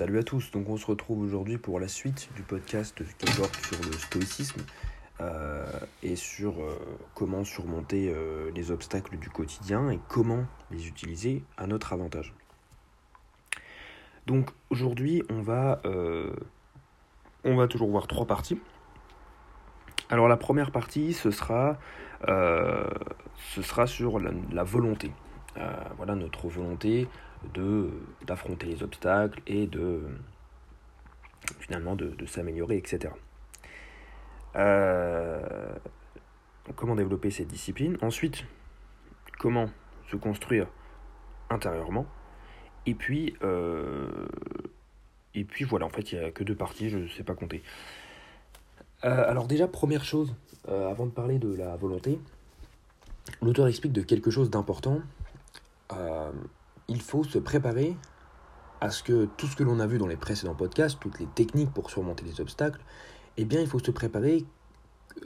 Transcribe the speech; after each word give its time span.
Salut 0.00 0.18
à 0.18 0.22
tous, 0.22 0.50
donc 0.50 0.66
on 0.70 0.78
se 0.78 0.86
retrouve 0.86 1.20
aujourd'hui 1.20 1.58
pour 1.58 1.78
la 1.78 1.86
suite 1.86 2.30
du 2.34 2.40
podcast 2.40 3.02
qui 3.18 3.36
porte 3.36 3.54
sur 3.56 3.76
le 3.84 3.92
stoïcisme 3.92 4.62
euh, 5.20 5.66
et 6.02 6.16
sur 6.16 6.58
euh, 6.58 6.74
comment 7.14 7.44
surmonter 7.44 8.08
euh, 8.08 8.50
les 8.54 8.70
obstacles 8.70 9.18
du 9.18 9.28
quotidien 9.28 9.90
et 9.90 9.98
comment 10.08 10.46
les 10.70 10.88
utiliser 10.88 11.44
à 11.58 11.66
notre 11.66 11.92
avantage. 11.92 12.32
Donc 14.26 14.48
aujourd'hui 14.70 15.22
on 15.28 15.42
va, 15.42 15.82
toujours 17.68 17.90
voir 17.90 18.06
trois 18.06 18.24
parties. 18.24 18.58
Alors 20.08 20.28
la 20.28 20.38
première 20.38 20.70
partie 20.70 21.12
ce 21.12 21.30
sera, 21.30 21.76
sur 23.84 24.18
la 24.18 24.64
volonté. 24.64 25.12
voilà 25.98 26.14
notre 26.14 26.48
volonté 26.48 27.06
d'affronter 28.26 28.66
les 28.66 28.82
obstacles 28.82 29.40
et 29.46 29.66
de 29.66 30.02
finalement 31.60 31.96
de, 31.96 32.26
s'améliorer, 32.26 32.76
etc. 32.76 33.12
Euh, 34.56 35.74
comment 36.76 36.94
développer 36.94 37.30
cette 37.30 37.48
discipline? 37.48 37.96
Ensuite, 38.02 38.44
comment 39.38 39.70
se 40.10 40.16
construire 40.16 40.66
intérieurement? 41.48 42.06
Et 42.86 42.94
puis, 42.94 43.34
euh, 43.42 44.26
et 45.34 45.44
puis 45.44 45.64
voilà, 45.64 45.86
en 45.86 45.90
fait, 45.90 46.12
il 46.12 46.18
n'y 46.18 46.24
a 46.24 46.30
que 46.30 46.44
deux 46.44 46.54
parties, 46.54 46.90
je 46.90 46.98
ne 46.98 47.08
sais 47.08 47.24
pas 47.24 47.34
compter. 47.34 47.62
Euh, 49.04 49.30
alors 49.30 49.46
déjà, 49.46 49.66
première 49.66 50.04
chose, 50.04 50.34
avant 50.68 51.06
de 51.06 51.10
parler 51.10 51.38
de 51.38 51.54
la 51.54 51.74
volonté, 51.76 52.20
l'auteur 53.42 53.66
explique 53.66 53.92
de 53.92 54.02
quelque 54.02 54.30
chose 54.30 54.50
d'important 54.50 55.00
il 56.90 57.00
faut 57.00 57.24
se 57.24 57.38
préparer 57.38 57.96
à 58.80 58.90
ce 58.90 59.02
que 59.02 59.26
tout 59.36 59.46
ce 59.46 59.56
que 59.56 59.62
l'on 59.62 59.78
a 59.80 59.86
vu 59.86 59.96
dans 59.96 60.06
les 60.06 60.16
précédents 60.16 60.54
podcasts, 60.54 60.98
toutes 61.00 61.20
les 61.20 61.26
techniques 61.26 61.72
pour 61.72 61.88
surmonter 61.90 62.24
les 62.24 62.40
obstacles, 62.40 62.80
eh 63.36 63.44
bien, 63.44 63.60
il 63.60 63.66
faut 63.66 63.78
se 63.78 63.90
préparer 63.90 64.44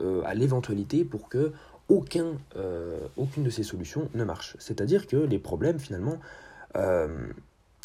euh, 0.00 0.22
à 0.24 0.34
l'éventualité 0.34 1.04
pour 1.04 1.28
que 1.28 1.52
euh, 1.90 3.08
aucune 3.16 3.44
de 3.44 3.50
ces 3.50 3.62
solutions 3.62 4.10
ne 4.14 4.24
marche. 4.24 4.56
C'est-à-dire 4.58 5.06
que 5.06 5.16
les 5.16 5.38
problèmes, 5.38 5.78
finalement, 5.78 6.20
euh, 6.76 7.28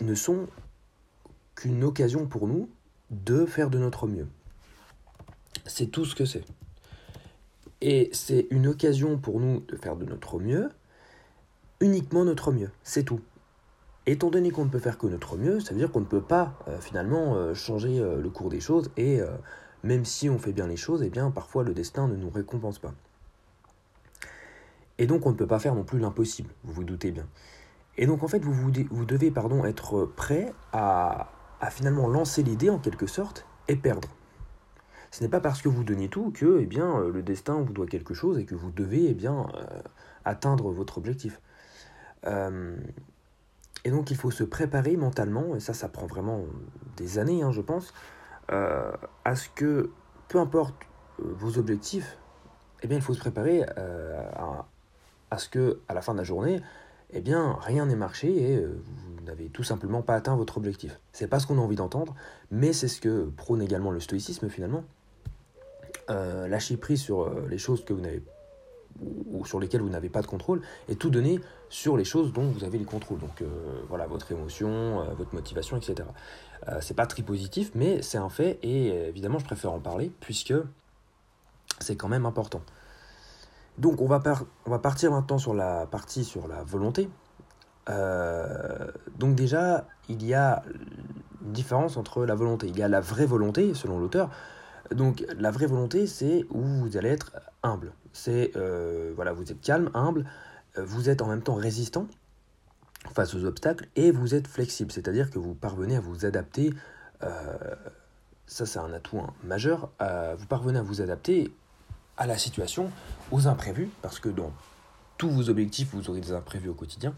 ne 0.02 0.14
sont 0.14 0.48
qu'une 1.56 1.84
occasion 1.84 2.28
pour 2.28 2.48
nous 2.48 2.70
de 3.12 3.46
faire 3.46 3.70
de 3.70 3.78
notre 3.78 4.08
mieux. 4.08 4.28
C'est 5.66 5.88
tout 5.88 6.06
ce 6.06 6.16
que 6.16 6.26
c'est. 6.26 6.44
Et 7.82 8.10
c'est 8.12 8.48
une 8.50 8.68
occasion 8.68 9.18
pour 9.18 9.40
nous 9.40 9.62
de 9.62 9.78
faire 9.78 9.96
de 9.96 10.06
notre 10.06 10.40
mieux, 10.40 10.70
uniquement 11.80 12.26
notre 12.26 12.52
mieux, 12.52 12.72
c'est 12.84 13.04
tout. 13.04 13.22
Étant 14.10 14.32
donné 14.32 14.50
qu'on 14.50 14.66
ne 14.66 14.72
peut 14.72 14.80
faire 14.80 14.98
que 14.98 15.06
notre 15.06 15.38
mieux, 15.38 15.60
ça 15.60 15.72
veut 15.72 15.80
dire 15.80 15.92
qu'on 15.92 16.00
ne 16.00 16.06
peut 16.06 16.20
pas 16.20 16.58
euh, 16.68 16.80
finalement 16.80 17.36
euh, 17.36 17.54
changer 17.54 18.00
euh, 18.00 18.20
le 18.20 18.30
cours 18.32 18.50
des 18.50 18.60
choses 18.60 18.90
et 18.98 19.20
même 19.84 20.04
si 20.04 20.32
on 20.32 20.40
fait 20.40 20.52
bien 20.52 20.66
les 20.66 20.78
choses, 20.78 21.04
eh 21.04 21.12
bien 21.12 21.30
parfois 21.30 21.64
le 21.64 21.76
destin 21.76 22.08
ne 22.08 22.16
nous 22.16 22.32
récompense 22.32 22.80
pas. 22.80 22.92
Et 24.98 25.06
donc 25.06 25.28
on 25.28 25.30
ne 25.30 25.36
peut 25.36 25.46
pas 25.46 25.60
faire 25.60 25.76
non 25.76 25.84
plus 25.84 26.00
l'impossible, 26.00 26.50
vous 26.64 26.74
vous 26.74 26.84
doutez 26.84 27.12
bien. 27.12 27.28
Et 27.98 28.08
donc 28.08 28.24
en 28.24 28.28
fait 28.28 28.44
vous, 28.44 28.52
vous, 28.52 29.06
devez 29.06 29.30
pardon, 29.30 29.64
être 29.64 30.06
prêt 30.06 30.54
à, 30.74 31.30
finalement 31.70 32.08
lancer 32.08 32.42
l'idée 32.42 32.72
en 32.72 32.80
quelque 32.80 33.06
sorte 33.06 33.46
et 33.68 33.76
perdre. 33.76 34.10
Ce 35.12 35.24
n'est 35.24 35.30
pas 35.30 35.40
parce 35.40 35.62
que 35.62 35.70
vous 35.70 35.84
donnez 35.84 36.10
tout 36.10 36.32
que 36.32 36.58
eh 36.60 36.66
bien, 36.66 37.00
le 37.04 37.22
destin 37.22 37.62
vous 37.62 37.74
doit 37.74 37.86
quelque 37.86 38.16
chose 38.16 38.40
et 38.40 38.46
que 38.46 38.56
vous 38.56 38.72
devez 38.72 39.06
eh 39.08 39.14
bien, 39.14 39.46
atteindre 40.26 40.72
votre 40.72 40.98
objectif. 40.98 41.40
Et 43.86 43.92
donc 43.92 44.12
il 44.12 44.18
faut 44.18 44.32
se 44.32 44.44
préparer 44.44 44.98
mentalement, 44.98 45.56
et 45.56 45.60
ça 45.60 45.74
ça 45.74 45.88
prend 45.90 46.06
vraiment 46.06 46.44
des 46.98 47.18
années 47.18 47.44
hein, 47.44 47.52
je 47.52 47.62
pense, 47.62 47.94
euh, 48.52 48.92
à 49.26 49.36
ce 49.36 49.48
que 49.50 49.92
peu 50.28 50.40
importe 50.40 50.76
euh, 51.20 51.34
vos 51.38 51.58
objectifs, 51.58 52.18
eh 52.82 52.88
bien 52.88 52.98
il 52.98 53.04
faut 53.04 53.14
se 53.14 53.20
préparer 53.20 53.66
euh, 53.78 54.22
à, 55.32 55.38
ce 55.38 55.50
que 55.50 55.80
à 55.88 55.94
la 55.94 56.02
fin 56.02 56.14
de 56.14 56.18
la 56.18 56.24
journée, 56.24 56.62
eh 57.12 57.22
bien 57.22 57.58
rien 57.62 57.86
n'ait 57.86 57.96
marché 57.96 58.54
et 58.54 58.66
vous 58.66 59.24
n'avez 59.26 59.50
tout 59.50 59.64
simplement 59.64 60.02
pas 60.02 60.16
atteint 60.16 60.36
votre 60.36 60.58
objectif. 60.58 61.00
C'est 61.14 61.28
pas 61.28 61.40
ce 61.40 61.48
qu'on 61.48 61.58
a 61.58 61.62
envie 61.62 61.76
d'entendre, 61.76 62.16
mais 62.52 62.74
c'est 62.74 62.88
ce 62.88 63.00
que 63.00 63.26
prône 63.38 63.62
également 63.62 63.92
le 63.92 64.00
stoïcisme 64.00 64.50
finalement. 64.50 64.84
lâcher 66.08 66.78
prise 66.78 67.02
sur 67.02 67.30
les 67.48 67.58
choses 67.58 67.86
que 67.86 67.94
vous 67.94 68.02
n'avez 68.02 68.24
ou 69.02 69.46
sur 69.46 69.60
lesquels 69.60 69.82
vous 69.82 69.90
n'avez 69.90 70.10
pas 70.10 70.22
de 70.22 70.28
contrôle, 70.28 70.62
et 70.88 70.96
tout 70.96 71.10
donner 71.10 71.40
sur 71.70 71.98
les 71.98 72.04
choses 72.04 72.34
dont 72.34 72.50
vous 72.50 72.64
avez 72.64 72.78
les 72.78 72.86
contrôles. 72.86 73.20
Donc 73.20 73.42
euh, 73.42 73.48
voilà, 73.88 74.08
votre 74.08 74.32
émotion, 74.32 75.02
euh, 75.02 75.14
votre 75.18 75.34
motivation, 75.34 75.78
etc. 75.78 76.08
Euh, 76.68 76.80
c'est 76.82 76.96
pas 76.96 77.06
très 77.06 77.24
positif, 77.24 77.72
mais 77.76 78.02
c'est 78.02 78.18
un 78.18 78.30
fait, 78.30 78.60
et 78.64 78.88
évidemment 79.08 79.40
je 79.40 79.46
préfère 79.46 79.72
en 79.72 79.80
parler, 79.80 80.12
puisque 80.20 80.54
c'est 81.80 81.96
quand 81.96 82.10
même 82.10 82.26
important. 82.26 82.62
Donc 83.78 84.02
on 84.02 84.08
va, 84.08 84.22
on 84.66 84.72
va 84.72 84.80
partir 84.80 85.12
maintenant 85.12 85.38
sur 85.38 85.54
la 85.54 85.86
partie 85.86 86.26
sur 86.26 86.48
la 86.48 86.64
volonté. 86.64 87.10
donc 89.18 89.36
déjà, 89.36 89.88
il 90.10 90.26
y 90.26 90.34
a 90.34 90.64
une 91.46 91.54
différence 91.54 91.96
entre 91.96 92.26
la 92.26 92.36
volonté. 92.36 92.68
Il 92.68 92.78
y 92.78 92.84
a 92.84 92.90
la 92.90 93.00
vraie 93.00 93.26
volonté, 93.26 93.74
selon 93.74 94.00
l'auteur, 94.00 94.30
donc 94.92 95.26
la 95.38 95.52
vraie 95.52 95.68
volonté, 95.68 96.08
c'est 96.08 96.46
où 96.50 96.62
vous 96.62 96.98
allez 96.98 97.10
être 97.10 97.32
humble. 97.64 97.94
C'est 98.14 98.52
euh, 98.56 99.12
voilà, 99.16 99.34
vous 99.34 99.52
êtes 99.52 99.62
calme, 99.62 99.90
humble, 99.94 100.26
euh, 100.78 100.84
vous 100.84 101.10
êtes 101.10 101.22
en 101.22 101.28
même 101.28 101.42
temps 101.42 101.56
résistant 101.56 102.08
face 103.14 103.34
aux 103.34 103.46
obstacles 103.46 103.88
et 103.96 104.12
vous 104.12 104.36
êtes 104.36 104.48
flexible, 104.48 104.92
c'est-à-dire 104.92 105.30
que 105.30 105.40
vous 105.40 105.54
parvenez 105.54 105.96
à 105.96 106.02
vous 106.02 106.26
adapter. 106.26 106.74
Euh, 107.24 107.54
ça, 108.46 108.66
c'est 108.66 108.80
un 108.80 108.92
atout 108.94 109.20
hein, 109.20 109.34
majeur. 109.44 109.92
vous 110.38 110.46
parvenez 110.48 110.80
à 110.80 110.82
vous 110.82 111.02
adapter 111.02 111.54
à 112.18 112.26
la 112.26 112.38
situation, 112.38 112.92
aux 113.32 113.48
imprévus, 113.48 113.90
parce 114.02 114.20
que 114.20 114.28
dans 114.28 114.52
tous 115.18 115.30
vos 115.30 115.50
objectifs, 115.50 115.90
vous 115.94 116.10
aurez 116.10 116.20
des 116.20 116.34
imprévus 116.34 116.70
au 116.70 116.74
quotidien. 116.74 117.14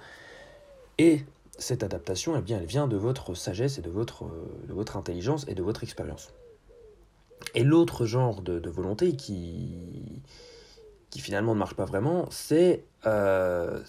Et 0.98 1.26
cette 1.58 1.84
adaptation, 1.84 2.36
eh 2.38 2.42
bien, 2.42 2.60
elle 2.60 2.66
vient 2.66 2.88
de 2.88 2.98
votre 2.98 3.34
sagesse 3.34 3.78
et 3.78 3.82
de 3.82 3.90
votre, 3.90 4.26
de 4.68 4.74
votre 4.74 4.98
intelligence 4.98 5.46
et 5.48 5.56
de 5.56 5.64
votre 5.64 5.84
expérience. 5.84 6.32
Et 7.56 7.64
l'autre 7.64 8.06
genre 8.06 8.42
de, 8.42 8.70
volonté 8.70 9.16
qui, 9.16 10.22
qui 11.10 11.20
finalement 11.20 11.54
ne 11.54 11.60
marche 11.60 11.76
pas 11.76 11.86
vraiment, 11.86 12.28
c'est 12.32 12.84
euh, 13.06 13.80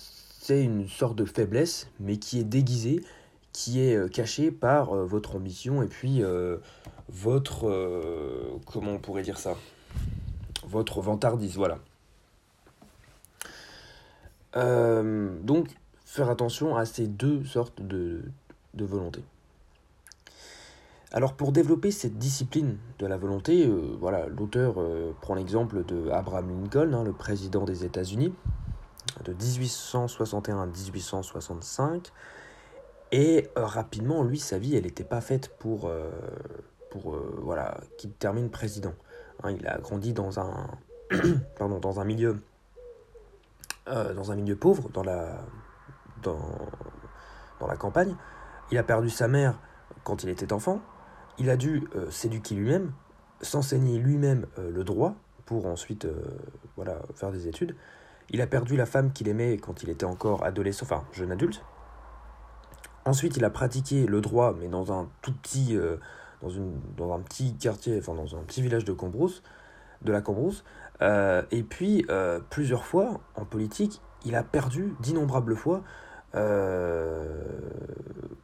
une 0.48 0.88
sorte 0.88 1.16
de 1.16 1.24
faiblesse, 1.24 1.88
mais 2.00 2.16
qui 2.16 2.40
est 2.40 2.44
déguisée, 2.44 3.04
qui 3.52 3.80
est 3.80 3.96
euh, 3.96 4.08
cachée 4.08 4.50
par 4.50 4.94
euh, 4.94 5.04
votre 5.04 5.36
ambition 5.36 5.82
et 5.82 5.86
puis 5.86 6.22
votre... 7.08 8.60
comment 8.66 8.92
on 8.92 8.98
pourrait 8.98 9.22
dire 9.22 9.38
ça? 9.38 9.56
Votre 10.66 11.00
vantardise, 11.00 11.56
voilà. 11.56 11.78
donc, 14.54 15.68
faire 16.04 16.30
attention 16.30 16.76
à 16.76 16.84
ces 16.84 17.06
deux 17.06 17.44
sortes 17.44 17.82
de, 17.82 18.22
de. 18.74 18.86
Alors 21.14 21.34
pour 21.34 21.52
développer 21.52 21.90
cette 21.90 22.16
discipline 22.16 22.78
de 22.98 23.06
la 23.06 23.18
volonté, 23.18 23.66
euh, 23.66 23.94
voilà, 24.00 24.28
l'auteur 24.28 24.76
euh, 24.78 25.12
prend 25.20 25.34
l'exemple 25.34 25.84
de 25.84 26.08
Abraham 26.08 26.48
Lincoln, 26.48 26.94
hein, 26.94 27.04
le 27.04 27.12
président 27.12 27.64
des 27.64 27.84
États-Unis, 27.84 28.34
de 29.22 29.32
1861 29.34 30.62
à 30.62 30.66
1865. 30.66 32.10
Et 33.12 33.50
euh, 33.58 33.66
rapidement, 33.66 34.22
lui, 34.22 34.38
sa 34.38 34.56
vie, 34.58 34.74
elle 34.74 34.84
n'était 34.84 35.04
pas 35.04 35.20
faite 35.20 35.54
pour, 35.58 35.90
pour 36.90 37.14
voilà, 37.42 37.76
qu'il 37.98 38.12
termine 38.12 38.48
président. 38.48 38.94
Hein, 39.42 39.50
il 39.50 39.66
a 39.66 39.76
grandi 39.80 40.14
dans 40.14 40.40
un, 40.40 40.66
dans 41.60 42.00
un 42.00 42.04
milieu, 42.04 42.38
dans 43.86 44.32
un 44.32 44.34
milieu 44.34 44.56
pauvre, 44.56 44.88
dans 44.88 45.02
la, 45.02 45.42
dans, 46.22 46.40
dans 47.60 47.66
la 47.66 47.76
campagne. 47.76 48.16
Il 48.70 48.78
a 48.78 48.82
perdu 48.82 49.10
sa 49.10 49.28
mère 49.28 49.60
quand 50.04 50.22
il 50.22 50.30
était 50.30 50.54
enfant 50.54 50.80
il 51.38 51.50
a 51.50 51.56
dû 51.56 51.88
euh, 51.96 52.10
s'éduquer 52.10 52.54
lui-même, 52.54 52.92
s'enseigner 53.40 53.98
lui-même 53.98 54.46
euh, 54.58 54.70
le 54.70 54.84
droit 54.84 55.14
pour 55.46 55.66
ensuite 55.66 56.04
euh, 56.04 56.22
voilà, 56.76 57.00
faire 57.14 57.32
des 57.32 57.48
études. 57.48 57.74
Il 58.30 58.40
a 58.40 58.46
perdu 58.46 58.76
la 58.76 58.86
femme 58.86 59.12
qu'il 59.12 59.28
aimait 59.28 59.56
quand 59.56 59.82
il 59.82 59.90
était 59.90 60.06
encore 60.06 60.44
adolescent, 60.44 60.84
enfin 60.84 61.04
jeune 61.12 61.32
adulte. 61.32 61.62
Ensuite, 63.04 63.36
il 63.36 63.44
a 63.44 63.50
pratiqué 63.50 64.06
le 64.06 64.20
droit, 64.20 64.54
mais 64.58 64.68
dans 64.68 64.92
un 64.92 65.08
tout 65.22 65.32
petit, 65.32 65.76
quartier, 67.58 67.98
enfin 67.98 68.14
dans 68.14 68.36
un 68.36 68.42
petit 68.42 68.62
village 68.62 68.84
de 68.84 68.92
de 70.02 70.12
la 70.12 70.20
Cambrousse. 70.20 70.64
et 71.00 71.62
puis, 71.68 72.06
plusieurs 72.48 72.84
fois, 72.84 73.20
en 73.34 73.44
politique, 73.44 74.00
il 74.24 74.36
a 74.36 74.44
perdu 74.44 74.94
d'innombrables 75.00 75.56
fois 75.56 75.82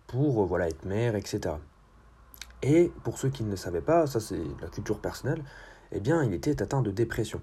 pour 0.08 0.44
voilà, 0.44 0.68
être 0.68 0.84
maire, 0.84 1.14
etc. 1.14 1.54
Et 2.62 2.90
pour 3.04 3.18
ceux 3.18 3.28
qui 3.28 3.44
ne 3.44 3.56
savaient 3.56 3.80
pas, 3.80 4.06
ça 4.06 4.20
c'est 4.20 4.40
la 4.60 4.68
culture 4.68 5.00
personnelle, 5.00 5.42
eh 5.92 6.00
bien 6.00 6.22
il 6.22 6.34
était 6.34 6.60
atteint 6.62 6.82
de 6.82 6.90
dépression. 6.90 7.40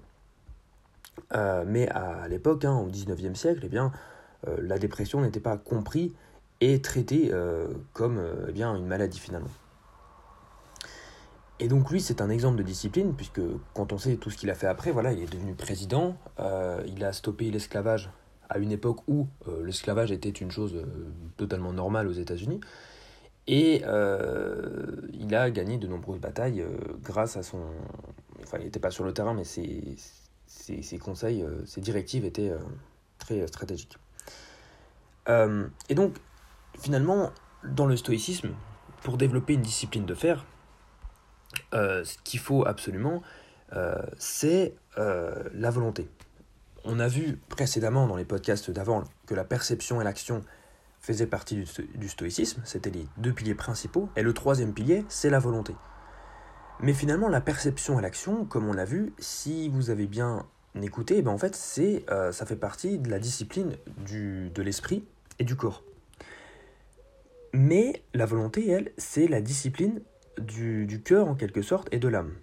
Euh, 1.34 1.64
mais 1.66 1.88
à 1.88 2.28
l'époque, 2.28 2.64
hein, 2.64 2.76
au 2.76 2.90
19e 2.90 3.34
siècle, 3.34 3.60
eh 3.64 3.68
bien, 3.68 3.92
euh, 4.46 4.56
la 4.60 4.78
dépression 4.78 5.20
n'était 5.20 5.40
pas 5.40 5.56
comprise 5.56 6.12
et 6.60 6.80
traitée 6.80 7.30
euh, 7.32 7.68
comme 7.92 8.22
eh 8.48 8.52
bien, 8.52 8.74
une 8.74 8.86
maladie 8.86 9.18
finalement. 9.18 9.50
Et 11.58 11.68
donc 11.68 11.90
lui, 11.90 12.02
c'est 12.02 12.20
un 12.20 12.28
exemple 12.28 12.56
de 12.58 12.62
discipline, 12.62 13.14
puisque 13.14 13.40
quand 13.72 13.92
on 13.92 13.98
sait 13.98 14.16
tout 14.16 14.30
ce 14.30 14.36
qu'il 14.36 14.50
a 14.50 14.54
fait 14.54 14.66
après, 14.66 14.92
voilà, 14.92 15.12
il 15.12 15.22
est 15.22 15.32
devenu 15.32 15.54
président, 15.54 16.18
il 16.86 17.02
a 17.02 17.14
stoppé 17.14 17.50
l'esclavage 17.50 18.10
à 18.50 18.58
une 18.58 18.72
époque 18.72 18.98
où 19.08 19.26
l'esclavage 19.64 20.12
était 20.12 20.28
une 20.28 20.50
chose 20.50 20.84
totalement 21.38 21.72
normale 21.72 22.08
aux 22.08 22.12
États-Unis, 22.12 22.60
et 23.46 23.82
il 25.12 25.34
a 25.34 25.50
gagné 25.50 25.78
de 25.78 25.86
nombreuses 25.86 26.20
batailles 26.20 26.64
grâce 27.02 27.36
à 27.36 27.42
son... 27.42 27.62
Enfin, 28.42 28.58
il 28.58 28.64
n'était 28.64 28.80
pas 28.80 28.90
sur 28.90 29.04
le 29.04 29.12
terrain, 29.12 29.34
mais 29.34 29.44
ses, 29.44 29.96
ses, 30.46 30.82
ses 30.82 30.98
conseils, 30.98 31.44
ses 31.64 31.80
directives 31.80 32.24
étaient 32.24 32.52
très 33.18 33.46
stratégiques. 33.46 33.98
et 35.28 35.94
donc, 35.94 36.16
finalement, 36.78 37.32
dans 37.64 37.86
le 37.86 37.96
stoïcisme, 37.96 38.50
pour 39.02 39.16
développer 39.16 39.54
une 39.54 39.62
discipline 39.62 40.06
de 40.06 40.14
fer, 40.14 40.44
euh, 41.74 42.04
ce 42.04 42.16
qu'il 42.24 42.40
faut 42.40 42.66
absolument, 42.66 43.22
euh, 43.72 43.96
c'est 44.18 44.74
euh, 44.98 45.44
la 45.52 45.70
volonté. 45.70 46.08
On 46.84 47.00
a 47.00 47.08
vu 47.08 47.38
précédemment 47.48 48.06
dans 48.06 48.16
les 48.16 48.24
podcasts 48.24 48.70
d'avant 48.70 49.04
que 49.26 49.34
la 49.34 49.44
perception 49.44 50.00
et 50.00 50.04
l'action 50.04 50.44
faisaient 51.06 51.26
partie 51.26 51.64
du, 51.94 52.08
stoïcisme, 52.08 52.60
c'était 52.64 52.90
les 52.90 53.06
deux 53.16 53.32
piliers 53.32 53.54
principaux, 53.54 54.08
et 54.16 54.22
le 54.22 54.32
troisième 54.32 54.74
pilier, 54.74 55.04
c'est 55.08 55.30
la 55.30 55.38
volonté. 55.38 55.72
Mais 56.80 56.92
finalement, 56.92 57.28
la 57.28 57.40
perception 57.40 58.00
et 58.00 58.02
l'action, 58.02 58.44
comme 58.44 58.66
on 58.68 58.72
l'a 58.72 58.84
vu, 58.84 59.12
si 59.18 59.68
vous 59.68 59.90
avez 59.90 60.06
bien 60.06 60.46
écouté, 60.82 61.22
ben 61.22 61.30
en 61.30 61.38
fait, 61.38 61.54
c'est, 61.54 62.04
ça 62.32 62.44
fait 62.44 62.56
partie 62.56 62.98
de 62.98 63.08
la 63.08 63.20
discipline 63.20 63.76
de 64.04 64.62
l'esprit 64.62 65.04
et 65.38 65.44
du 65.44 65.54
corps. 65.54 65.84
Mais 67.52 68.02
la 68.12 68.26
volonté, 68.26 68.68
elle, 68.68 68.90
c'est 68.98 69.28
la 69.28 69.40
discipline 69.40 70.02
du, 70.38 71.00
cœur 71.04 71.28
en 71.28 71.34
quelque 71.34 71.62
sorte 71.62 71.88
et 71.92 71.98
de 71.98 72.08
l'âme. 72.08 72.34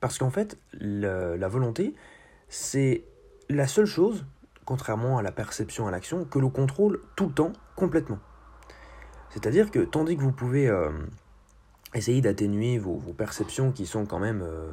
Parce 0.00 0.16
qu'en 0.16 0.30
fait, 0.30 0.58
la, 0.72 1.48
volonté, 1.48 1.94
c'est 2.48 3.04
la 3.48 3.66
seule 3.66 3.86
chose, 3.86 4.24
contrairement 4.64 5.18
à 5.18 5.22
la 5.22 5.32
perception, 5.32 5.88
à 5.88 5.90
l'action, 5.90 6.24
que 6.24 6.38
l'on 6.38 6.50
contrôle 6.50 7.00
tout 7.16 7.26
le 7.26 7.32
temps, 7.32 7.52
complètement. 7.76 8.18
C'est-à-dire 9.30 9.70
que 9.70 9.80
tandis 9.80 10.16
que 10.16 10.22
vous 10.22 10.32
pouvez 10.32 10.66
euh, 10.66 10.90
essayer 11.94 12.22
d'atténuer 12.22 12.78
vos, 12.78 12.98
perceptions 13.16 13.70
qui 13.70 13.86
sont 13.86 14.06
quand 14.06 14.18
même 14.18 14.42
euh, 14.42 14.72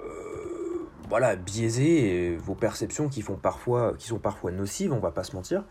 euh, 0.00 0.88
voilà, 1.08 1.34
biaisées, 1.34 2.36
vos 2.36 2.54
perceptions 2.54 3.08
qui, 3.08 3.22
font 3.22 3.36
parfois, 3.36 3.94
qui 3.98 4.06
sont 4.06 4.20
parfois 4.20 4.52
nocives, 4.52 4.92
on 4.92 5.00
va 5.00 5.10
pas 5.10 5.24
se 5.24 5.34
mentir, 5.34 5.64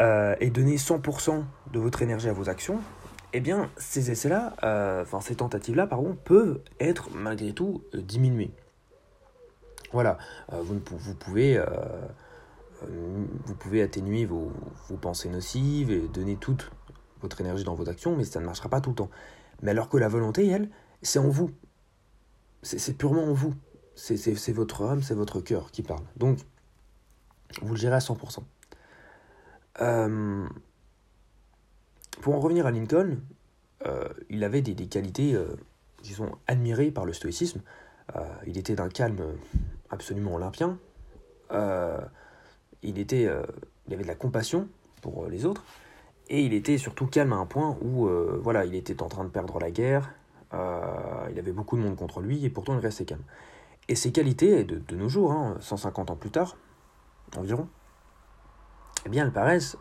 et 0.00 0.50
donner 0.50 0.76
100% 0.76 1.42
de 1.72 1.78
votre 1.80 2.02
énergie 2.02 2.28
à 2.28 2.32
vos 2.32 2.48
actions, 2.48 2.80
eh 3.32 3.40
bien, 3.40 3.68
ces 3.76 4.12
essais-là, 4.12 4.54
enfin 5.02 5.20
ces 5.20 5.34
tentatives-là, 5.34 5.88
pardon, 5.88 6.16
peuvent 6.24 6.60
être 6.78 7.10
malgré 7.12 7.52
tout 7.52 7.82
diminuées. 7.92 8.52
Voilà, 9.92 10.18
vous, 10.52 10.80
vous, 10.86 11.14
pouvez, 11.16 11.60
vous 12.86 13.54
pouvez 13.54 13.82
atténuer 13.82 14.24
vos, 14.24 14.52
pensées 15.00 15.28
nocives 15.28 15.90
et 15.90 16.08
donner 16.08 16.36
toute 16.36 16.70
votre 17.20 17.40
énergie 17.40 17.64
dans 17.64 17.74
vos 17.74 17.88
actions, 17.88 18.16
mais 18.16 18.24
ça 18.24 18.40
ne 18.40 18.46
marchera 18.46 18.68
pas 18.68 18.80
tout 18.80 18.90
le 18.90 18.96
temps. 18.96 19.10
Mais 19.62 19.72
alors 19.72 19.88
que 19.88 19.96
la 19.96 20.08
volonté, 20.08 20.46
elle, 20.46 20.68
c'est 21.02 21.18
en 21.18 21.28
vous. 21.28 21.50
C'est 22.62 22.96
purement 22.96 23.24
en 23.24 23.32
vous. 23.32 23.54
C'est 23.94 24.52
votre 24.52 24.84
âme, 24.84 25.02
c'est 25.02 25.14
votre 25.14 25.40
cœur 25.40 25.72
qui 25.72 25.82
parle. 25.82 26.04
Donc, 26.16 26.38
vous 27.62 27.74
le 27.74 27.80
gérez 27.80 27.96
à 27.96 27.98
100%. 27.98 28.42
Euh, 29.80 30.46
pour 32.20 32.34
en 32.34 32.40
revenir 32.40 32.66
à 32.66 32.70
Lincoln, 32.70 33.18
euh, 33.86 34.08
il 34.28 34.42
avait 34.44 34.62
des, 34.62 34.74
qualités 34.86 35.34
euh, 35.34 35.46
qui 36.02 36.12
sont 36.12 36.32
admirées 36.46 36.90
par 36.90 37.04
le 37.04 37.12
stoïcisme. 37.12 37.62
Euh, 38.16 38.20
il 38.46 38.58
était 38.58 38.74
d'un 38.74 38.88
calme 38.88 39.18
absolument 39.90 40.34
olympien. 40.34 40.78
Il, 42.82 42.98
était, 42.98 43.28
il 43.86 43.94
avait 43.94 44.02
de 44.02 44.08
la 44.08 44.14
compassion 44.14 44.68
pour 45.02 45.26
les 45.26 45.44
autres. 45.44 45.64
Et 46.28 46.42
il 46.42 46.52
était 46.52 46.76
surtout 46.76 47.06
calme 47.06 47.32
à 47.32 47.36
un 47.36 47.46
point 47.46 47.76
où 47.82 48.08
voilà, 48.42 48.64
il 48.64 48.74
était 48.74 49.02
en 49.02 49.08
train 49.08 49.24
de 49.24 49.30
perdre 49.30 49.58
la 49.58 49.70
guerre. 49.70 50.14
il 50.52 51.38
avait 51.38 51.52
beaucoup 51.52 51.76
de 51.76 51.82
monde 51.82 51.96
contre 51.96 52.20
lui 52.20 52.44
et 52.44 52.50
pourtant 52.50 52.74
il 52.74 52.80
restait 52.80 53.04
calme. 53.04 53.24
Et 53.88 53.94
ces 53.94 54.12
qualités, 54.12 54.64
de, 54.64 54.78
de 54.78 54.96
nos 54.96 55.08
jours, 55.08 55.34
150 55.60 56.10
hein, 56.10 56.12
ans 56.12 56.16
plus 56.16 56.30
tard, 56.30 56.56
environ, 57.36 57.68
eh 59.06 59.08
bien, 59.08 59.24
elles 59.24 59.32
paraissent 59.32 59.78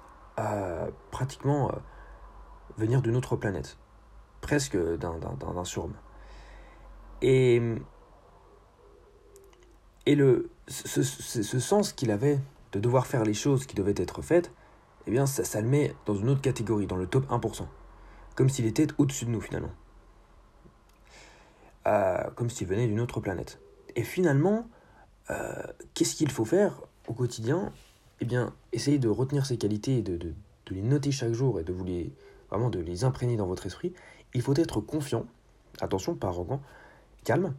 pratiquement 1.11 1.71
venir 2.77 3.01
d'une 3.01 3.15
autre 3.15 3.35
planète, 3.35 3.77
presque 4.41 4.77
d'un 4.77 5.63
surhomme. 5.63 5.95
Et, 7.21 7.61
et 10.05 10.15
le, 10.15 10.49
ce, 10.67 11.01
ce, 11.03 11.59
sens 11.59 11.91
qu'il 11.91 12.11
avait 12.11 12.39
de 12.71 12.79
devoir 12.79 13.07
faire 13.07 13.23
les 13.23 13.33
choses 13.33 13.65
qui 13.65 13.75
devaient 13.75 13.95
être 13.97 14.21
faites, 14.21 14.51
eh 15.05 15.11
bien 15.11 15.25
ça, 15.25 15.43
ça 15.43 15.61
le 15.61 15.67
met 15.67 15.95
dans 16.05 16.15
une 16.15 16.29
autre 16.29 16.41
catégorie, 16.41 16.87
dans 16.87 16.95
le 16.97 17.07
top 17.07 17.29
1%. 17.29 17.65
Comme 18.35 18.49
s'il 18.49 18.65
était 18.65 18.87
au-dessus 18.97 19.25
de 19.25 19.31
nous 19.31 19.41
finalement. 19.41 19.71
Euh, 21.87 22.23
comme 22.35 22.49
s'il 22.49 22.67
venait 22.67 22.87
d'une 22.87 22.99
autre 22.99 23.21
planète. 23.21 23.59
Et 23.95 24.03
finalement, 24.03 24.67
euh, 25.29 25.63
qu'est-ce 25.93 26.15
qu'il 26.15 26.29
faut 26.29 26.45
faire 26.45 26.81
au 27.07 27.13
quotidien? 27.13 27.71
Eh 28.19 28.25
bien, 28.25 28.53
essayer 28.73 28.99
de 28.99 29.07
retenir 29.07 29.45
ces 29.45 29.57
qualités, 29.57 30.01
de, 30.01 30.33
les 30.69 30.81
noter 30.81 31.11
chaque 31.11 31.31
jour 31.31 31.59
et 31.61 31.63
de 31.63 31.71
vous 31.71 31.85
les, 31.85 32.11
de 32.51 32.79
les 32.79 33.05
imprégner 33.05 33.37
dans 33.37 33.47
votre 33.47 33.65
esprit, 33.65 33.93
il 34.33 34.41
faut 34.41 34.55
être 34.55 34.81
confiant, 34.81 35.25
attention, 35.79 36.13
pas 36.15 36.27
arrogant, 36.27 36.61
calme. 37.23 37.53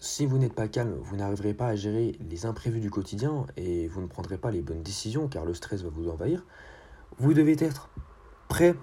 Si 0.00 0.26
vous 0.26 0.38
n'êtes 0.38 0.52
pas 0.52 0.68
calme, 0.68 0.94
vous 1.00 1.16
n'arriverez 1.16 1.54
pas 1.54 1.68
à 1.68 1.74
gérer 1.74 2.16
les 2.20 2.46
imprévus 2.46 2.80
du 2.80 2.90
quotidien 2.90 3.46
et 3.56 3.88
vous 3.88 4.00
ne 4.00 4.06
prendrez 4.06 4.38
pas 4.38 4.50
les 4.50 4.60
bonnes 4.60 4.82
décisions 4.82 5.28
car 5.28 5.44
le 5.44 5.54
stress 5.54 5.82
va 5.82 5.90
vous 5.90 6.08
envahir. 6.08 6.44
Vous 7.18 7.34
devez 7.34 7.56
être 7.62 7.88
prêt 8.48 8.74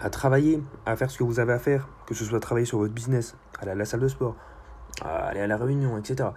à 0.00 0.10
travailler, 0.10 0.62
à 0.86 0.96
faire 0.96 1.10
ce 1.10 1.18
que 1.18 1.24
vous 1.24 1.40
avez 1.40 1.52
à 1.52 1.58
faire, 1.58 1.88
que 2.06 2.14
ce 2.14 2.24
soit 2.24 2.40
travailler 2.40 2.66
sur 2.66 2.78
votre 2.78 2.94
business, 2.94 3.36
aller 3.60 3.72
à 3.72 3.74
la 3.74 3.84
salle 3.84 4.00
de 4.00 4.08
sport, 4.08 4.36
aller 5.02 5.40
à 5.40 5.46
la 5.46 5.56
réunion, 5.56 5.98
etc. 5.98 6.30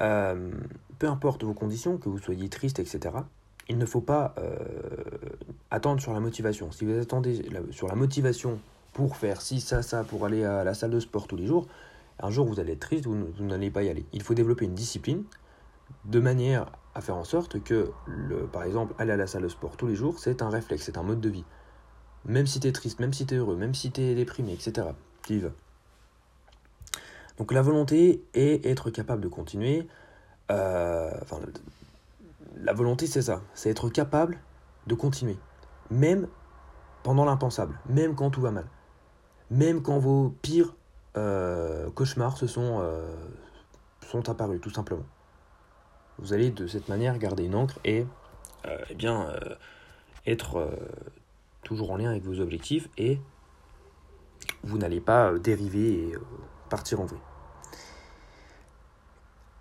Euh, 0.00 0.52
peu 0.98 1.08
importe 1.08 1.44
vos 1.44 1.54
conditions, 1.54 1.98
que 1.98 2.08
vous 2.08 2.18
soyez 2.18 2.48
triste, 2.48 2.78
etc 2.78 3.18
il 3.68 3.78
ne 3.78 3.86
faut 3.86 4.00
pas 4.00 4.34
euh, 4.38 4.58
attendre 5.70 6.00
sur 6.00 6.12
la 6.12 6.20
motivation. 6.20 6.70
Si 6.72 6.84
vous 6.84 6.98
attendez 6.98 7.42
sur 7.70 7.88
la 7.88 7.94
motivation 7.94 8.58
pour 8.92 9.16
faire 9.16 9.40
ci, 9.40 9.60
ça, 9.60 9.82
ça, 9.82 10.04
pour 10.04 10.24
aller 10.24 10.44
à 10.44 10.64
la 10.64 10.74
salle 10.74 10.90
de 10.90 11.00
sport 11.00 11.26
tous 11.26 11.36
les 11.36 11.46
jours, 11.46 11.66
un 12.20 12.30
jour 12.30 12.46
vous 12.46 12.60
allez 12.60 12.72
être 12.72 12.80
triste, 12.80 13.06
vous, 13.06 13.16
n'allez 13.40 13.70
pas 13.70 13.82
y 13.82 13.88
aller. 13.88 14.06
Il 14.12 14.22
faut 14.22 14.34
développer 14.34 14.64
une 14.64 14.74
discipline 14.74 15.24
de 16.04 16.20
manière 16.20 16.66
à 16.94 17.00
faire 17.00 17.16
en 17.16 17.24
sorte 17.24 17.62
que, 17.62 17.90
par 18.52 18.62
exemple, 18.62 18.94
aller 18.98 19.12
à 19.12 19.16
la 19.16 19.26
salle 19.26 19.42
de 19.42 19.48
sport 19.48 19.76
tous 19.76 19.86
les 19.86 19.96
jours, 19.96 20.18
c'est 20.18 20.42
un 20.42 20.48
réflexe, 20.48 20.84
c'est 20.84 20.98
un 20.98 21.02
mode 21.02 21.20
de 21.20 21.28
vie. 21.28 21.44
Même 22.24 22.46
si 22.46 22.60
tu 22.60 22.68
es 22.68 22.72
triste, 22.72 23.00
même 23.00 23.12
si 23.12 23.26
tu 23.26 23.34
es 23.34 23.36
heureux, 23.38 23.56
même 23.56 23.74
si 23.74 23.90
tu 23.90 24.00
es 24.00 24.14
déprimé, 24.14 24.52
etc. 24.52 24.88
Tu 25.22 25.34
y 25.34 25.38
vas. 25.40 25.50
Donc 27.36 27.52
la 27.52 27.62
volonté 27.62 28.24
est 28.34 28.64
être 28.64 28.90
capable 28.90 29.20
de 29.20 29.28
continuer, 29.28 29.88
euh, 30.50 31.10
la 32.56 32.72
volonté, 32.72 33.06
c'est 33.06 33.22
ça. 33.22 33.42
C'est 33.54 33.70
être 33.70 33.88
capable 33.88 34.38
de 34.86 34.94
continuer. 34.94 35.36
Même 35.90 36.28
pendant 37.02 37.24
l'impensable. 37.24 37.78
Même 37.88 38.14
quand 38.14 38.30
tout 38.30 38.40
va 38.40 38.50
mal. 38.50 38.66
Même 39.50 39.82
quand 39.82 39.98
vos 39.98 40.30
pires 40.42 40.74
euh, 41.16 41.90
cauchemars 41.90 42.36
se 42.36 42.46
sont, 42.46 42.80
euh, 42.80 43.14
sont 44.08 44.28
apparus, 44.28 44.60
tout 44.60 44.70
simplement. 44.70 45.04
Vous 46.18 46.32
allez 46.32 46.50
de 46.50 46.66
cette 46.66 46.88
manière 46.88 47.18
garder 47.18 47.44
une 47.44 47.54
encre 47.54 47.78
et 47.84 48.06
euh, 48.66 48.78
eh 48.90 48.94
bien, 48.94 49.28
être 50.26 50.70
toujours 51.62 51.90
en 51.90 51.96
lien 51.96 52.10
avec 52.10 52.22
vos 52.22 52.40
objectifs 52.40 52.88
et 52.96 53.20
vous 54.62 54.78
n'allez 54.78 55.00
pas 55.00 55.32
dériver 55.38 55.92
et 55.92 56.14
partir 56.70 57.00
en 57.00 57.04
vrille. 57.04 57.20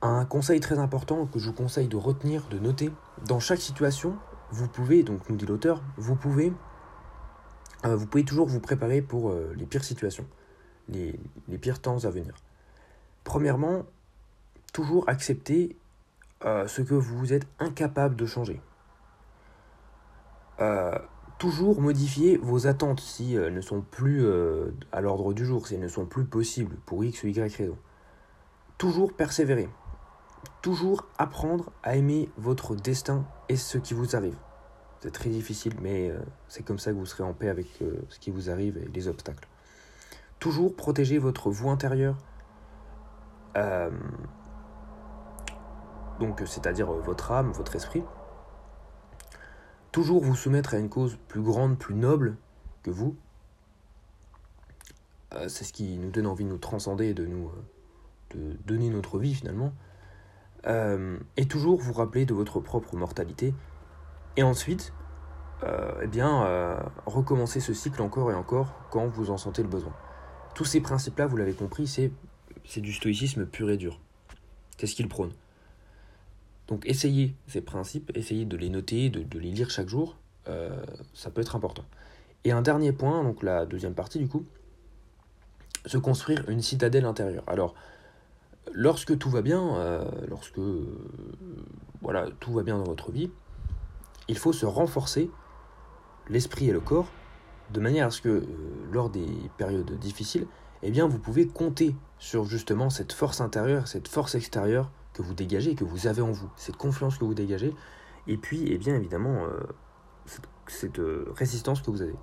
Un 0.02 0.26
conseil 0.26 0.60
très 0.60 0.80
important 0.80 1.26
que 1.26 1.40
je 1.40 1.48
vous 1.48 1.54
conseille 1.54 1.88
de 1.88 1.98
retenir, 1.98 2.48
de 2.50 2.60
noter, 2.60 2.92
dans 3.26 3.40
chaque 3.40 3.62
situation, 3.62 4.18
vous 4.52 4.68
pouvez, 4.68 5.04
donc 5.04 5.30
nous 5.30 5.38
dit 5.38 5.46
l'auteur, 5.46 5.82
vous 5.98 6.16
pouvez, 6.16 6.54
vous 7.84 8.06
pouvez 8.06 8.26
toujours 8.26 8.48
vous 8.48 8.60
préparer 8.60 9.02
pour 9.02 9.34
les 9.56 9.66
pires 9.66 9.84
situations, 9.84 10.28
les, 10.90 11.20
pires 11.60 11.82
temps 11.82 12.04
à 12.06 12.10
venir. 12.10 12.34
Premièrement, 13.24 13.84
toujours 14.74 15.08
accepter 15.08 15.76
euh, 16.46 16.68
ce 16.68 16.82
que 16.82 16.94
vous 16.94 17.34
êtes 17.34 17.48
incapable 17.60 18.16
de 18.16 18.26
changer. 18.26 18.62
toujours 21.40 21.82
modifier 21.82 22.38
vos 22.38 22.68
attentes 22.68 23.02
si 23.02 23.34
elles 23.34 23.54
ne 23.54 23.60
sont 23.60 23.82
plus 23.82 24.26
à 24.94 25.02
l'ordre 25.02 25.34
du 25.34 25.46
jour, 25.46 25.68
si 25.68 25.76
elles 25.76 25.82
ne 25.82 25.90
sont 25.90 26.06
plus 26.06 26.24
possibles 26.24 26.78
pour 26.86 27.04
X 27.04 27.24
ou 27.24 27.28
Y 27.28 27.56
raison. 27.58 27.78
Toujours 28.78 29.12
persévérer 29.12 29.68
toujours 30.64 31.06
apprendre 31.18 31.72
à 31.84 31.96
aimer 31.98 32.30
votre 32.38 32.76
destin 32.76 33.28
et 33.50 33.58
ce 33.58 33.78
qui 33.78 33.94
vous 33.94 34.16
arrive. 34.16 34.38
C'est 35.02 35.12
très 35.12 35.30
difficile, 35.30 35.74
mais 35.82 36.10
euh, 36.10 36.18
c'est 36.48 36.64
comme 36.64 36.80
ça 36.80 36.92
que 36.92 36.96
vous 36.96 37.06
serez 37.06 37.24
en 37.24 37.34
paix 37.34 37.50
avec 37.50 37.68
euh, 37.82 37.98
ce 38.08 38.18
qui 38.18 38.32
vous 38.32 38.50
arrive 38.50 38.78
et 38.78 38.88
les 38.94 39.08
obstacles. 39.10 39.48
Toujours 40.44 40.76
protéger 40.76 41.20
votre 41.20 41.50
voix 41.50 41.72
intérieure. 41.72 42.18
Euh, 43.56 43.90
donc, 46.20 46.44
c'est-à-dire 46.46 46.92
votre 46.92 47.32
âme, 47.32 47.54
votre 47.54 47.78
esprit. 47.78 48.04
Toujours 49.94 50.22
vous 50.22 50.36
soumettre 50.36 50.74
à 50.74 50.80
une 50.80 50.90
cause 50.90 51.18
plus 51.30 51.42
grande, 51.42 51.80
plus 51.80 51.96
noble 51.96 52.36
que 52.84 52.92
vous. 52.92 53.16
Euh, 55.34 55.48
c'est 55.48 55.64
ce 55.64 55.72
qui 55.72 55.98
nous 55.98 56.12
donne 56.12 56.28
envie 56.28 56.44
de 56.44 56.50
nous 56.50 56.58
transcender 56.58 57.06
et 57.06 57.14
de 57.14 57.26
nous 57.26 57.50
de 58.32 58.58
donner 58.66 58.90
notre 58.90 59.20
vie 59.20 59.36
finalement. 59.36 59.72
et 61.38 61.48
toujours 61.48 61.80
vous 61.80 61.94
rappeler 61.94 62.26
de 62.26 62.34
votre 62.34 62.60
propre 62.60 62.98
mortalité. 62.98 63.56
Et 64.36 64.44
ensuite, 64.44 64.92
eh 66.02 66.08
bien, 66.08 66.82
recommencer 67.06 67.62
ce 67.62 67.74
cycle 67.74 68.02
encore 68.02 68.30
et 68.30 68.36
encore 68.36 68.74
quand 68.90 69.08
vous 69.08 69.32
en 69.32 69.38
sentez 69.38 69.62
le 69.62 69.70
besoin. 69.70 69.94
Tous 70.56 70.66
ces 70.66 70.82
principes-là, 70.82 71.26
vous 71.26 71.38
l'avez 71.38 71.54
compris, 71.54 71.88
c'est, 71.88 72.12
du 72.78 72.94
stoïcisme 72.94 73.46
pur 73.46 73.70
et 73.70 73.78
dur. 73.78 74.00
C'est 74.78 74.88
ce 74.88 74.96
qu'il 74.96 75.08
prône. 75.08 75.32
Donc 76.68 76.86
essayez 76.86 77.36
ces 77.48 77.62
principes, 77.62 78.12
essayez 78.16 78.46
de 78.46 78.56
les 78.56 78.70
noter, 78.70 79.10
de, 79.10 79.40
les 79.40 79.52
lire 79.52 79.70
chaque 79.70 79.90
jour, 79.90 80.18
euh, 80.48 80.84
ça 81.14 81.30
peut 81.30 81.42
être 81.42 81.56
important. 81.56 81.84
Et 82.44 82.52
un 82.52 82.62
dernier 82.62 82.92
point, 82.92 83.24
donc 83.24 83.44
la 83.44 83.66
deuxième 83.66 83.94
partie 83.94 84.20
du 84.20 84.28
coup, 84.28 84.46
se 85.86 85.98
construire 85.98 86.48
une 86.50 86.62
citadelle 86.62 87.06
intérieure. 87.06 87.44
Alors, 87.48 87.74
lorsque 88.72 89.18
tout 89.18 89.30
va 89.30 89.42
bien, 89.42 89.76
euh, 89.76 90.06
lorsque 90.28 90.60
voilà, 92.02 92.28
tout 92.40 92.54
va 92.54 92.64
bien 92.64 92.78
dans 92.78 92.86
votre 92.86 93.12
vie, 93.12 93.30
il 94.28 94.38
faut 94.38 94.54
se 94.54 94.66
renforcer 94.66 95.30
l'esprit 96.30 96.70
et 96.70 96.74
le 96.74 96.80
corps 96.80 97.12
de 97.74 97.80
manière 97.80 98.08
à 98.08 98.12
ce 98.12 98.22
que 98.22 98.30
euh, 98.30 98.46
lors 98.92 99.10
des 99.10 99.28
périodes 99.58 99.98
difficiles, 100.00 100.48
eh 100.84 100.92
bien, 100.92 101.08
vous 101.08 101.20
pouvez 101.20 101.48
compter 101.48 101.96
sur 102.20 102.46
justement 102.46 102.90
cette 102.90 103.14
force 103.14 103.42
intérieure, 103.42 103.88
cette 103.88 104.08
force 104.08 104.36
extérieure 104.36 104.92
que 105.14 105.22
vous 105.22 105.34
dégagez, 105.34 105.76
que 105.76 105.84
vous 105.84 106.08
avez 106.08 106.22
en 106.22 106.32
vous, 106.32 106.50
cette 106.56 106.78
confiance 106.78 107.18
que 107.18 107.26
vous 107.26 107.34
dégagez, 107.34 107.74
et 108.28 108.38
puis, 108.38 108.66
eh 108.72 108.78
bien 108.78 108.96
évidemment, 108.96 109.46
euh, 109.46 109.60
cette, 110.68 111.00
euh, 111.00 111.26
résistance 111.36 111.82
que 111.82 111.92
vous 111.92 112.02
avez. 112.02 112.16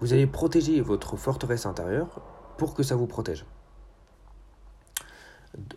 Vous 0.00 0.12
allez 0.12 0.26
protéger 0.26 0.80
votre 0.80 1.16
forteresse 1.16 1.66
intérieure 1.66 2.20
pour 2.56 2.74
que 2.74 2.82
ça 2.82 2.96
vous 2.96 3.06
protège. 3.06 3.46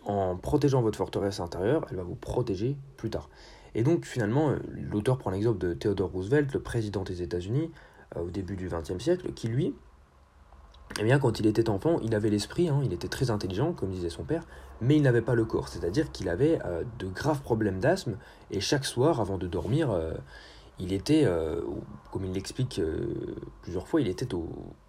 En 0.04 0.36
protégeant 0.36 0.82
votre 0.82 0.98
forteresse 0.98 1.40
intérieure, 1.40 1.86
elle 1.90 1.96
va 1.96 2.02
vous 2.02 2.14
protéger 2.14 2.76
plus 2.96 3.10
tard. 3.10 3.30
Et 3.74 3.82
donc 3.82 4.04
finalement, 4.04 4.54
l'auteur 4.70 5.18
prend 5.18 5.30
l'exemple 5.30 5.58
de 5.58 5.72
Theodore 5.72 6.10
Roosevelt, 6.10 6.52
le 6.52 6.60
président 6.60 7.02
des 7.02 7.22
États-Unis, 7.22 7.70
au 8.16 8.30
début 8.30 8.56
du 8.56 8.68
XXe 8.68 9.02
siècle, 9.02 9.32
qui 9.32 9.48
lui, 9.48 9.74
eh 11.00 11.04
bien, 11.04 11.18
quand 11.18 11.40
il 11.40 11.46
était 11.46 11.68
enfant, 11.68 11.98
il 12.02 12.14
avait 12.14 12.30
l'esprit, 12.30 12.68
hein, 12.68 12.80
il 12.84 12.92
était 12.92 13.08
très 13.08 13.30
intelligent, 13.30 13.72
comme 13.72 13.90
disait 13.90 14.10
son 14.10 14.24
père, 14.24 14.44
mais 14.80 14.96
il 14.96 15.02
n'avait 15.02 15.22
pas 15.22 15.34
le 15.34 15.44
corps, 15.44 15.68
c'est-à-dire 15.68 16.12
qu'il 16.12 16.28
avait 16.28 16.58
euh, 16.64 16.84
de 16.98 17.06
graves 17.06 17.40
problèmes 17.40 17.80
d'asthme, 17.80 18.16
et 18.50 18.60
chaque 18.60 18.84
soir, 18.84 19.20
avant 19.20 19.38
de 19.38 19.46
dormir, 19.46 19.90
euh, 19.90 20.12
il 20.78 20.92
était, 20.92 21.28
comme 22.10 22.24
il 22.24 22.32
l'explique 22.32 22.80
plusieurs 23.60 23.86
fois, 23.86 24.00
il 24.00 24.08
était 24.08 24.34
au, 24.34 24.48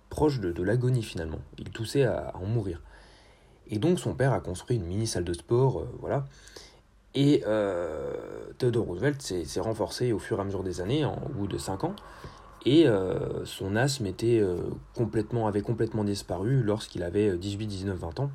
proche 0.09 0.39
de, 0.39 0.63
l'agonie 0.63 1.03
finalement, 1.03 1.39
il 1.59 1.69
toussait 1.69 2.05
à, 2.05 2.31
en 2.35 2.45
mourir. 2.45 2.81
Et 3.67 3.77
donc 3.77 3.99
son 3.99 4.15
père 4.15 4.33
a 4.33 4.39
construit 4.39 4.77
une 4.77 4.85
mini 4.85 5.05
salle 5.05 5.25
de 5.25 5.33
sport, 5.33 5.85
voilà, 5.99 6.25
et 7.13 7.43
Theodore 8.57 8.85
Roosevelt 8.85 9.21
s'est 9.21 9.59
renforcé 9.59 10.13
au 10.13 10.19
fur 10.19 10.39
et 10.39 10.41
à 10.41 10.45
mesure 10.45 10.63
des 10.63 10.81
années, 10.81 11.05
en, 11.05 11.21
au 11.25 11.29
bout 11.29 11.47
de 11.47 11.59
5 11.59 11.83
ans, 11.83 11.95
et 12.65 12.87
euh, 12.87 13.43
son 13.45 13.75
asthme 13.75 14.05
était, 14.05 14.39
euh, 14.39 14.57
complètement, 14.95 15.47
avait 15.47 15.61
complètement 15.61 16.03
disparu 16.03 16.63
lorsqu'il 16.63 17.03
avait 17.03 17.37
18, 17.37 17.67
19, 17.67 17.97
20 17.97 18.19
ans. 18.21 18.31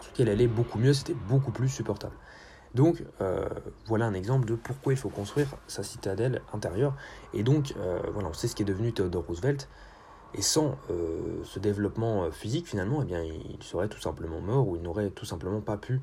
Ce 0.00 0.08
qu'elle 0.14 0.30
allait 0.30 0.46
beaucoup 0.46 0.78
mieux, 0.78 0.94
c'était 0.94 1.16
beaucoup 1.28 1.50
plus 1.50 1.68
supportable. 1.68 2.14
Donc 2.74 3.02
euh, 3.20 3.48
voilà 3.86 4.06
un 4.06 4.14
exemple 4.14 4.46
de 4.46 4.54
pourquoi 4.54 4.92
il 4.92 4.96
faut 4.96 5.08
construire 5.08 5.48
sa 5.66 5.82
citadelle 5.82 6.42
intérieure. 6.52 6.94
Et 7.32 7.42
donc 7.42 7.74
voilà, 8.12 8.28
on 8.28 8.32
sait 8.32 8.48
ce 8.48 8.54
qui 8.54 8.62
est 8.62 8.66
devenu 8.66 8.92
Theodore 8.92 9.24
Roosevelt. 9.24 9.68
Et 10.34 10.42
sans 10.42 10.76
ce 11.44 11.58
développement 11.58 12.30
physique, 12.30 12.66
finalement, 12.66 13.00
eh 13.00 13.06
bien, 13.06 13.22
il 13.22 13.62
serait 13.62 13.88
tout 13.88 14.00
simplement 14.00 14.40
mort 14.40 14.68
ou 14.68 14.76
il 14.76 14.82
n'aurait 14.82 15.08
tout 15.08 15.24
simplement 15.24 15.62
pas 15.62 15.78
pu 15.78 16.00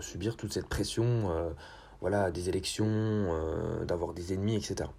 subir 0.00 0.36
toute 0.36 0.52
cette 0.52 0.68
pression, 0.68 1.32
voilà, 2.02 2.30
des 2.30 2.50
élections, 2.50 3.28
d'avoir 3.86 4.12
des 4.12 4.34
ennemis, 4.34 4.56
etc. 4.56 4.90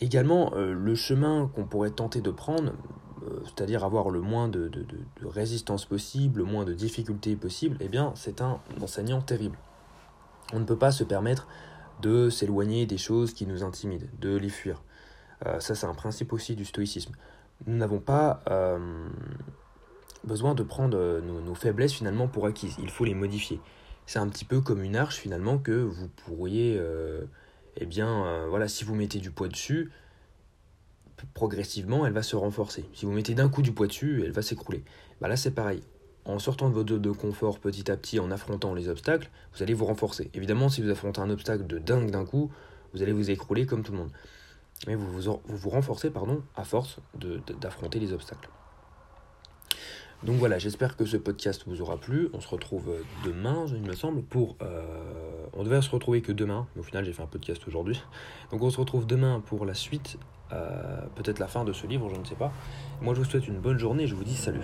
Également, 0.00 0.52
euh, 0.54 0.72
le 0.72 0.94
chemin 0.94 1.50
qu'on 1.54 1.64
pourrait 1.64 1.90
tenter 1.90 2.22
de 2.22 2.30
prendre, 2.30 2.72
euh, 3.22 3.40
c'est-à-dire 3.44 3.84
avoir 3.84 4.08
le 4.08 4.20
moins 4.20 4.48
de, 4.48 4.70
résistance 5.22 5.84
possible, 5.84 6.38
le 6.38 6.44
moins 6.44 6.64
de 6.64 6.72
difficultés 6.72 7.36
possible, 7.36 7.76
eh 7.80 7.88
bien, 7.88 8.12
c'est 8.16 8.40
un 8.40 8.60
enseignant 8.80 9.20
terrible. 9.20 9.58
On 10.54 10.58
ne 10.58 10.64
peut 10.64 10.78
pas 10.78 10.90
se 10.90 11.04
permettre 11.04 11.46
de 12.00 12.30
s'éloigner 12.30 12.86
des 12.86 12.96
choses 12.96 13.34
qui 13.34 13.46
nous 13.46 13.62
intimident, 13.62 14.06
de 14.20 14.34
les 14.36 14.48
fuir. 14.48 14.82
Euh, 15.44 15.60
ça, 15.60 15.74
c'est 15.74 15.86
un 15.86 15.94
principe 15.94 16.32
aussi 16.32 16.56
du 16.56 16.64
stoïcisme. 16.64 17.12
Nous 17.66 17.76
n'avons 17.76 18.00
pas 18.00 18.42
besoin 20.24 20.54
de 20.54 20.62
prendre 20.62 21.20
nos, 21.20 21.54
faiblesses 21.54 21.92
finalement 21.92 22.26
pour 22.26 22.46
acquises. 22.46 22.76
Il 22.78 22.88
faut 22.88 23.04
les 23.04 23.14
modifier. 23.14 23.60
C'est 24.06 24.18
un 24.18 24.28
petit 24.28 24.46
peu 24.46 24.62
comme 24.62 24.82
une 24.82 24.96
arche 24.96 25.16
finalement 25.18 25.58
que 25.58 25.72
vous 25.72 26.08
pourriez 26.08 26.80
eh 27.80 27.86
bien, 27.86 28.24
euh, 28.26 28.46
voilà, 28.48 28.68
si 28.68 28.84
vous 28.84 28.94
mettez 28.94 29.18
du 29.18 29.30
poids 29.30 29.48
dessus, 29.48 29.90
progressivement, 31.34 32.06
elle 32.06 32.12
va 32.12 32.22
se 32.22 32.36
renforcer. 32.36 32.84
Si 32.92 33.06
vous 33.06 33.12
mettez 33.12 33.34
d'un 33.34 33.48
coup 33.48 33.62
du 33.62 33.72
poids 33.72 33.86
dessus, 33.86 34.22
elle 34.24 34.32
va 34.32 34.42
s'écrouler. 34.42 34.84
Bah 35.20 35.28
là, 35.28 35.36
c'est 35.36 35.50
pareil. 35.50 35.82
En 36.24 36.38
sortant 36.38 36.68
de 36.68 36.74
votre 36.74 36.90
zone 36.90 37.02
de 37.02 37.10
confort 37.10 37.58
petit 37.58 37.90
à 37.90 37.96
petit, 37.96 38.20
en 38.20 38.30
affrontant 38.30 38.74
les 38.74 38.88
obstacles, 38.88 39.30
vous 39.54 39.62
allez 39.62 39.74
vous 39.74 39.86
renforcer. 39.86 40.30
Évidemment, 40.34 40.68
si 40.68 40.82
vous 40.82 40.90
affrontez 40.90 41.20
un 41.20 41.30
obstacle 41.30 41.66
de 41.66 41.78
dingue 41.78 42.10
d'un 42.10 42.24
coup, 42.24 42.50
vous 42.92 43.02
allez 43.02 43.12
vous 43.12 43.30
écrouler 43.30 43.66
comme 43.66 43.82
tout 43.82 43.92
le 43.92 43.98
monde. 43.98 44.12
Mais 44.86 44.94
vous 44.94 45.10
vous, 45.10 45.40
vous, 45.44 45.70
renforcez 45.70 46.10
pardon, 46.10 46.42
à 46.56 46.64
force 46.64 46.98
d'affronter 47.60 47.98
les 47.98 48.12
obstacles. 48.12 48.48
Donc 50.22 50.36
voilà, 50.36 50.58
j'espère 50.58 50.96
que 50.96 51.06
ce 51.06 51.16
podcast 51.16 51.64
vous 51.66 51.80
aura 51.80 51.96
plu. 51.96 52.28
On 52.34 52.40
se 52.40 52.48
retrouve 52.48 52.90
demain, 53.24 53.64
il 53.68 53.82
me 53.82 53.94
semble, 53.94 54.22
pour... 54.22 54.56
Euh, 54.62 54.82
on 55.54 55.64
devait 55.64 55.80
se 55.82 55.90
retrouver 55.90 56.20
que 56.20 56.32
demain, 56.32 56.66
mais 56.74 56.80
au 56.80 56.84
final 56.84 57.04
j'ai 57.04 57.12
fait 57.12 57.22
un 57.22 57.26
podcast 57.26 57.62
aujourd'hui. 57.66 58.00
Donc 58.52 58.62
on 58.62 58.70
se 58.70 58.78
retrouve 58.78 59.06
demain 59.06 59.42
pour 59.44 59.64
la 59.64 59.74
suite, 59.74 60.18
euh, 60.52 61.00
peut-être 61.16 61.38
la 61.38 61.48
fin 61.48 61.64
de 61.64 61.72
ce 61.72 61.86
livre, 61.86 62.08
je 62.14 62.20
ne 62.20 62.24
sais 62.24 62.34
pas. 62.36 62.52
Moi 63.00 63.14
je 63.14 63.20
vous 63.20 63.28
souhaite 63.28 63.48
une 63.48 63.58
bonne 63.58 63.78
journée, 63.78 64.06
je 64.06 64.14
vous 64.14 64.24
dis 64.24 64.36
salut. 64.36 64.60